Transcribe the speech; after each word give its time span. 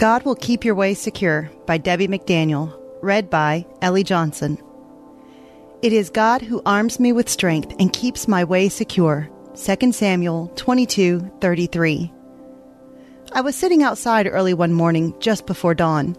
God 0.00 0.22
Will 0.22 0.34
Keep 0.34 0.64
Your 0.64 0.74
Way 0.74 0.94
Secure 0.94 1.50
by 1.66 1.76
Debbie 1.76 2.08
McDaniel, 2.08 2.74
read 3.02 3.28
by 3.28 3.66
Ellie 3.82 4.02
Johnson. 4.02 4.56
It 5.82 5.92
is 5.92 6.08
God 6.08 6.40
who 6.40 6.62
arms 6.64 6.98
me 6.98 7.12
with 7.12 7.28
strength 7.28 7.74
and 7.78 7.92
keeps 7.92 8.26
my 8.26 8.42
way 8.42 8.70
secure. 8.70 9.28
2 9.54 9.92
Samuel 9.92 10.50
22:33. 10.56 12.10
I 13.32 13.42
was 13.42 13.54
sitting 13.54 13.82
outside 13.82 14.26
early 14.26 14.54
one 14.54 14.72
morning 14.72 15.12
just 15.20 15.44
before 15.44 15.74
dawn. 15.74 16.16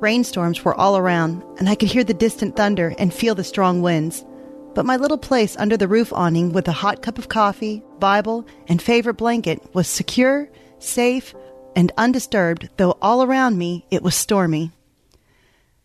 Rainstorms 0.00 0.64
were 0.64 0.74
all 0.74 0.96
around, 0.96 1.44
and 1.56 1.68
I 1.68 1.76
could 1.76 1.88
hear 1.88 2.02
the 2.02 2.12
distant 2.12 2.56
thunder 2.56 2.94
and 2.98 3.14
feel 3.14 3.36
the 3.36 3.44
strong 3.44 3.80
winds. 3.80 4.24
But 4.74 4.86
my 4.86 4.96
little 4.96 5.18
place 5.18 5.56
under 5.56 5.76
the 5.76 5.86
roof 5.86 6.12
awning 6.12 6.52
with 6.52 6.66
a 6.66 6.72
hot 6.72 7.00
cup 7.00 7.16
of 7.16 7.28
coffee, 7.28 7.84
Bible, 8.00 8.44
and 8.66 8.82
favorite 8.82 9.18
blanket 9.18 9.62
was 9.72 9.86
secure, 9.86 10.48
safe, 10.80 11.32
and 11.80 11.92
undisturbed, 11.96 12.68
though 12.76 12.98
all 13.00 13.22
around 13.22 13.56
me 13.56 13.86
it 13.90 14.02
was 14.02 14.14
stormy. 14.14 14.70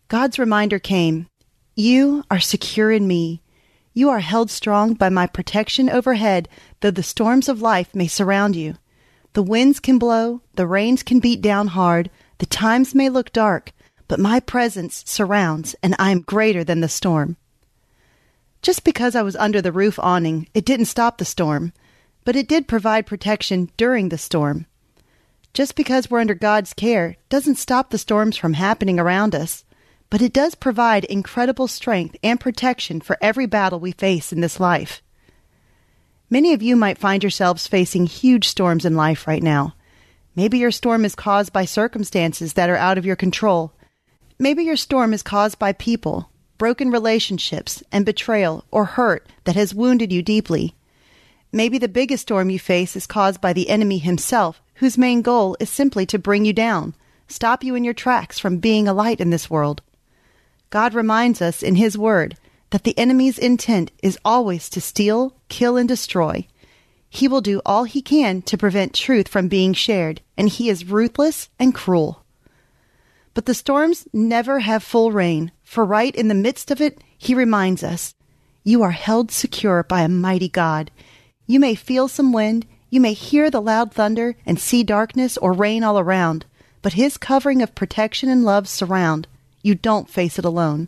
God's 0.09 0.38
reminder 0.38 0.77
came 0.77 1.27
You 1.73 2.26
are 2.30 2.41
secure 2.41 2.91
in 2.91 3.08
me. 3.08 3.41
You 3.94 4.09
are 4.09 4.20
held 4.20 4.52
strong 4.52 4.95
by 4.95 5.08
my 5.08 5.26
protection 5.26 5.89
overhead, 5.89 6.50
though 6.81 6.91
the 6.91 7.02
storms 7.02 7.48
of 7.48 7.62
life 7.62 7.95
may 7.95 8.08
surround 8.08 8.58
you. 8.58 8.76
The 9.31 9.41
winds 9.41 9.80
can 9.80 9.98
blow, 9.98 10.41
the 10.55 10.67
rains 10.67 11.02
can 11.02 11.22
beat 11.22 11.41
down 11.41 11.67
hard, 11.67 12.09
the 12.39 12.45
times 12.45 12.94
may 12.94 13.08
look 13.08 13.31
dark, 13.31 13.72
but 14.09 14.20
my 14.20 14.41
presence 14.41 15.02
surrounds, 15.08 15.77
and 15.81 15.95
I 15.98 16.12
am 16.12 16.20
greater 16.20 16.66
than 16.66 16.81
the 16.81 16.89
storm. 16.89 17.38
Just 18.61 18.83
because 18.83 19.16
I 19.16 19.22
was 19.22 19.38
under 19.38 19.61
the 19.61 19.72
roof 19.72 19.98
awning, 20.00 20.50
it 20.53 20.66
didn't 20.66 20.88
stop 20.88 21.20
the 21.20 21.23
storm, 21.23 21.72
but 22.25 22.36
it 22.36 22.50
did 22.50 22.67
provide 22.67 23.05
protection 23.05 23.72
during 23.77 24.09
the 24.09 24.17
storm. 24.17 24.66
Just 25.56 25.75
because 25.75 26.11
we're 26.11 26.20
under 26.20 26.36
God's 26.36 26.73
care 26.73 27.16
doesn't 27.30 27.56
stop 27.56 27.89
the 27.89 27.98
storms 27.98 28.36
from 28.36 28.56
happening 28.56 29.00
around 29.00 29.34
us, 29.34 29.64
but 30.09 30.22
it 30.22 30.34
does 30.34 30.53
provide 30.53 31.06
incredible 31.06 31.70
strength 31.70 32.17
and 32.22 32.38
protection 32.38 33.00
for 33.00 33.17
every 33.22 33.45
battle 33.45 33.80
we 33.80 33.94
face 33.94 34.33
in 34.33 34.42
this 34.42 34.59
life. 34.59 35.02
Many 36.30 36.52
of 36.52 36.61
you 36.61 36.76
might 36.76 36.98
find 36.98 37.23
yourselves 37.23 37.67
facing 37.67 38.06
huge 38.06 38.50
storms 38.50 38.83
in 38.83 38.98
life 38.98 39.28
right 39.28 39.42
now. 39.42 39.76
Maybe 40.36 40.58
your 40.58 40.72
storm 40.72 41.06
is 41.06 41.16
caused 41.16 41.53
by 41.53 41.64
circumstances 41.64 42.56
that 42.56 42.70
are 42.70 42.76
out 42.76 42.98
of 42.98 43.06
your 43.06 43.16
control. 43.16 43.72
Maybe 44.38 44.66
your 44.66 44.76
storm 44.76 45.14
is 45.14 45.23
caused 45.23 45.58
by 45.58 45.72
people, 45.72 46.30
broken 46.58 46.92
relationships, 46.92 47.81
and 47.94 48.06
betrayal 48.06 48.66
or 48.72 48.83
hurt 48.83 49.26
that 49.45 49.56
has 49.56 49.73
wounded 49.73 50.11
you 50.11 50.22
deeply. 50.22 50.76
Maybe 51.53 51.78
the 51.78 51.88
biggest 51.88 52.23
storm 52.23 52.50
you 52.50 52.59
face 52.59 52.98
is 52.98 53.08
caused 53.08 53.39
by 53.39 53.53
the 53.53 53.70
enemy 53.70 54.00
himself 54.00 54.61
whose 54.76 54.98
main 54.98 55.22
goal 55.22 55.58
is 55.59 55.70
simply 55.70 56.06
to 56.06 56.20
bring 56.20 56.45
you 56.45 56.54
down, 56.54 56.94
stop 57.28 57.64
you 57.64 57.76
in 57.76 57.84
your 57.84 57.94
tracks 57.94 58.40
from 58.40 58.58
being 58.58 58.88
a 58.88 58.94
light 58.94 59.20
in 59.20 59.30
this 59.30 59.50
world. 59.50 59.82
God 60.70 60.94
reminds 60.94 61.42
us 61.42 61.64
in 61.64 61.76
His 61.76 61.98
Word 61.98 62.38
that 62.72 62.84
the 62.84 62.98
enemy's 62.98 63.38
intent 63.38 63.92
is 64.04 64.20
always 64.26 64.70
to 64.70 64.82
steal, 64.82 65.36
kill, 65.48 65.78
and 65.78 65.88
destroy. 65.88 66.45
He 67.09 67.28
will 67.28 67.42
do 67.42 67.62
all 67.66 67.86
he 67.86 68.02
can 68.02 68.42
to 68.42 68.58
prevent 68.58 68.94
truth 68.94 69.30
from 69.30 69.48
being 69.48 69.73
shared, 69.73 70.22
and 70.36 70.50
he 70.50 70.70
is 70.70 70.89
ruthless 70.89 71.48
and 71.58 71.73
cruel. 71.73 72.26
But 73.34 73.45
the 73.45 73.54
storms 73.54 74.08
never 74.12 74.60
have 74.60 74.84
full 74.84 75.14
reign, 75.14 75.54
for 75.64 75.86
right 75.86 76.14
in 76.14 76.28
the 76.28 76.36
midst 76.36 76.72
of 76.72 76.82
it, 76.82 77.02
he 77.17 77.34
reminds 77.34 77.84
us 77.84 78.14
You 78.64 78.84
are 78.84 78.92
held 78.92 79.32
secure 79.32 79.84
by 79.84 80.02
a 80.02 80.10
mighty 80.10 80.50
God. 80.50 80.92
You 81.48 81.60
may 81.60 81.76
feel 81.76 82.08
some 82.08 82.33
wind, 82.33 82.66
you 82.95 83.02
may 83.02 83.11
hear 83.11 83.52
the 83.52 83.61
loud 83.61 83.92
thunder 83.92 84.38
and 84.45 84.58
see 84.58 84.82
darkness 84.82 85.36
or 85.36 85.52
rain 85.52 85.83
all 85.83 86.00
around, 86.00 86.45
but 86.82 86.94
his 86.94 87.17
covering 87.17 87.61
of 87.61 87.76
protection 87.76 88.30
and 88.30 88.45
love 88.45 88.70
surround. 88.70 89.28
You 89.61 89.76
don't 89.76 90.10
face 90.10 90.39
it 90.39 90.45
alone. 90.45 90.88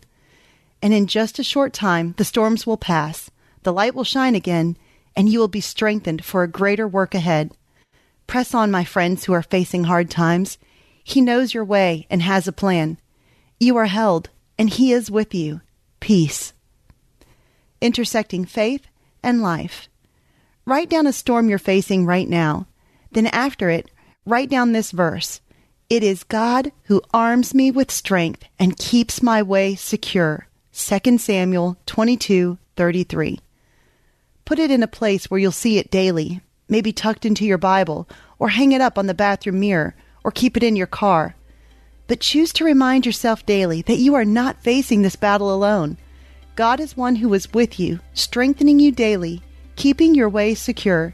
And 0.81 0.93
in 0.93 1.07
just 1.07 1.37
a 1.37 1.43
short 1.43 1.73
time, 1.73 2.13
the 2.15 2.23
storms 2.23 2.65
will 2.65 2.77
pass, 2.77 3.29
the 3.63 3.73
light 3.73 3.93
will 3.93 4.05
shine 4.05 4.35
again, 4.35 4.77
and 5.17 5.27
you 5.27 5.37
will 5.37 5.49
be 5.49 5.59
strengthened 5.59 6.23
for 6.23 6.43
a 6.43 6.47
greater 6.47 6.87
work 6.87 7.13
ahead. 7.13 7.51
Press 8.25 8.53
on, 8.53 8.71
my 8.71 8.85
friends 8.85 9.25
who 9.25 9.33
are 9.33 9.43
facing 9.43 9.83
hard 9.83 10.09
times. 10.09 10.57
He 11.03 11.19
knows 11.19 11.53
your 11.53 11.65
way 11.65 12.07
and 12.09 12.21
has 12.21 12.47
a 12.47 12.53
plan. 12.53 12.99
You 13.59 13.75
are 13.75 13.87
held, 13.87 14.29
and 14.57 14.69
He 14.69 14.93
is 14.93 15.11
with 15.11 15.35
you. 15.35 15.59
Peace. 15.99 16.53
Intersecting 17.81 18.45
faith 18.45 18.87
and 19.21 19.41
life. 19.41 19.89
Write 20.67 20.89
down 20.89 21.07
a 21.07 21.13
storm 21.13 21.47
you're 21.47 21.59
facing 21.59 22.05
right 22.05 22.27
now. 22.27 22.67
Then 23.13 23.27
after 23.27 23.69
it, 23.69 23.89
write 24.25 24.49
down 24.49 24.73
this 24.73 24.91
verse. 24.91 25.39
It 25.89 26.03
is 26.03 26.25
God 26.25 26.73
who 26.83 27.01
arms 27.13 27.53
me 27.53 27.71
with 27.71 27.89
strength 27.89 28.43
and 28.59 28.77
keeps 28.77 29.23
my 29.23 29.41
way 29.41 29.75
secure. 29.75 30.49
2 30.73 31.19
Samuel 31.19 31.77
22:33. 31.85 33.39
Put 34.43 34.59
it 34.59 34.69
in 34.69 34.83
a 34.83 34.87
place 34.87 35.31
where 35.31 35.39
you'll 35.39 35.53
see 35.53 35.77
it 35.77 35.89
daily, 35.89 36.41
maybe 36.67 36.91
tucked 36.91 37.25
into 37.25 37.45
your 37.45 37.57
Bible, 37.57 38.05
or 38.37 38.49
hang 38.49 38.73
it 38.73 38.81
up 38.81 38.97
on 38.97 39.07
the 39.07 39.13
bathroom 39.13 39.61
mirror, 39.61 39.95
or 40.25 40.31
keep 40.31 40.57
it 40.57 40.63
in 40.63 40.75
your 40.75 40.85
car. 40.85 41.37
But 42.07 42.19
choose 42.19 42.51
to 42.51 42.65
remind 42.65 43.05
yourself 43.05 43.45
daily 43.45 43.83
that 43.83 43.99
you 43.99 44.15
are 44.15 44.25
not 44.25 44.61
facing 44.61 45.01
this 45.01 45.15
battle 45.15 45.55
alone. 45.55 45.95
God 46.57 46.81
is 46.81 46.97
one 46.97 47.15
who 47.15 47.33
is 47.33 47.53
with 47.53 47.79
you, 47.79 48.01
strengthening 48.13 48.81
you 48.81 48.91
daily 48.91 49.41
keeping 49.77 50.13
your 50.13 50.27
way 50.27 50.53
secure. 50.53 51.13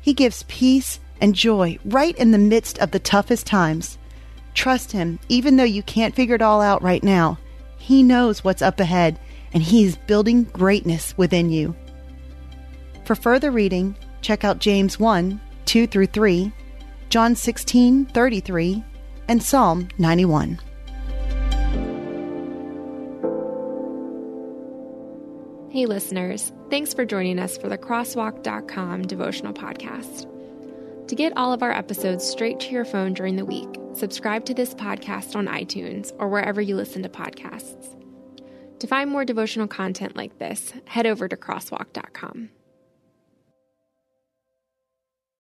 He 0.00 0.12
gives 0.12 0.42
peace 0.48 0.98
and 1.20 1.34
joy 1.34 1.78
right 1.84 2.16
in 2.16 2.32
the 2.32 2.38
midst 2.38 2.78
of 2.78 2.90
the 2.90 2.98
toughest 2.98 3.46
times. 3.46 3.98
Trust 4.54 4.90
Him, 4.90 5.20
even 5.28 5.56
though 5.56 5.64
you 5.64 5.84
can't 5.84 6.16
figure 6.16 6.34
it 6.34 6.42
all 6.42 6.60
out 6.60 6.82
right 6.82 7.04
now. 7.04 7.38
He 7.76 8.02
knows 8.02 8.42
what's 8.42 8.62
up 8.62 8.80
ahead, 8.80 9.20
and 9.52 9.62
He 9.62 9.84
is 9.84 9.96
building 9.96 10.44
greatness 10.44 11.16
within 11.16 11.50
you. 11.50 11.76
For 13.04 13.14
further 13.14 13.50
reading, 13.50 13.96
check 14.20 14.42
out 14.42 14.58
James 14.58 14.98
1 14.98 15.40
2 15.66 15.86
through 15.86 16.06
3, 16.06 16.50
John 17.10 17.36
16 17.36 18.06
33, 18.06 18.84
and 19.28 19.42
Psalm 19.42 19.88
91. 19.98 20.58
Hey, 25.70 25.84
listeners, 25.84 26.50
thanks 26.70 26.94
for 26.94 27.04
joining 27.04 27.38
us 27.38 27.58
for 27.58 27.68
the 27.68 27.76
Crosswalk.com 27.76 29.02
devotional 29.02 29.52
podcast. 29.52 30.26
To 31.08 31.14
get 31.14 31.36
all 31.36 31.52
of 31.52 31.62
our 31.62 31.72
episodes 31.72 32.26
straight 32.26 32.58
to 32.60 32.70
your 32.70 32.86
phone 32.86 33.12
during 33.12 33.36
the 33.36 33.44
week, 33.44 33.68
subscribe 33.92 34.46
to 34.46 34.54
this 34.54 34.74
podcast 34.74 35.36
on 35.36 35.46
iTunes 35.46 36.10
or 36.18 36.28
wherever 36.28 36.62
you 36.62 36.74
listen 36.74 37.02
to 37.02 37.10
podcasts. 37.10 37.94
To 38.78 38.86
find 38.86 39.10
more 39.10 39.26
devotional 39.26 39.66
content 39.66 40.16
like 40.16 40.38
this, 40.38 40.72
head 40.86 41.04
over 41.04 41.28
to 41.28 41.36
Crosswalk.com. 41.36 42.48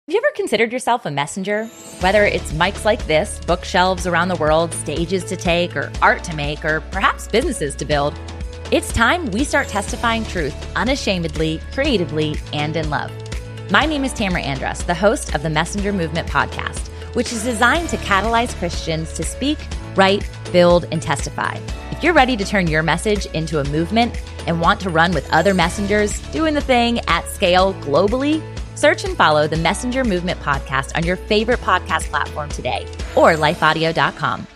Have 0.07 0.13
you 0.13 0.17
ever 0.17 0.35
considered 0.35 0.71
yourself 0.71 1.07
a 1.07 1.11
messenger? 1.11 1.65
Whether 2.01 2.25
it's 2.25 2.51
mics 2.51 2.85
like 2.85 3.07
this, 3.07 3.39
bookshelves 3.47 4.05
around 4.05 4.27
the 4.27 4.35
world, 4.35 4.71
stages 4.75 5.23
to 5.25 5.35
take, 5.35 5.75
or 5.75 5.91
art 5.99 6.23
to 6.25 6.35
make, 6.35 6.63
or 6.63 6.81
perhaps 6.91 7.27
businesses 7.27 7.75
to 7.77 7.85
build. 7.85 8.13
It's 8.71 8.93
time 8.93 9.25
we 9.31 9.43
start 9.43 9.67
testifying 9.67 10.23
truth 10.23 10.55
unashamedly, 10.77 11.59
creatively, 11.73 12.37
and 12.53 12.77
in 12.77 12.89
love. 12.89 13.11
My 13.69 13.85
name 13.85 14.05
is 14.05 14.13
Tamara 14.13 14.43
Andress, 14.43 14.85
the 14.85 14.93
host 14.93 15.35
of 15.35 15.43
the 15.43 15.49
Messenger 15.49 15.91
Movement 15.91 16.29
podcast, 16.29 16.87
which 17.13 17.33
is 17.33 17.43
designed 17.43 17.89
to 17.89 17.97
catalyze 17.97 18.57
Christians 18.59 19.11
to 19.15 19.23
speak, 19.23 19.57
write, 19.97 20.25
build, 20.53 20.85
and 20.89 21.01
testify. 21.01 21.59
If 21.91 22.01
you're 22.01 22.13
ready 22.13 22.37
to 22.37 22.45
turn 22.45 22.67
your 22.67 22.81
message 22.81 23.25
into 23.25 23.59
a 23.59 23.65
movement 23.65 24.17
and 24.47 24.61
want 24.61 24.79
to 24.81 24.89
run 24.89 25.11
with 25.11 25.29
other 25.33 25.53
messengers 25.53 26.21
doing 26.31 26.53
the 26.53 26.61
thing 26.61 27.01
at 27.07 27.27
scale 27.27 27.73
globally, 27.81 28.41
search 28.77 29.03
and 29.03 29.17
follow 29.17 29.47
the 29.47 29.57
Messenger 29.57 30.05
Movement 30.05 30.39
podcast 30.39 30.95
on 30.95 31.03
your 31.03 31.17
favorite 31.17 31.59
podcast 31.59 32.03
platform 32.03 32.47
today 32.47 32.87
or 33.17 33.33
lifeaudio.com. 33.33 34.47